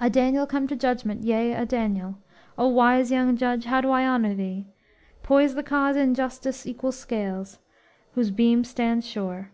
[0.00, 2.18] "A Daniel come to judgment; yea, a Daniel!
[2.58, 4.66] O wise young judge, how I do honor thee!"
[5.22, 7.60] _Poise the cause in justice' equal scales,
[8.16, 9.52] Whose beam stands sure?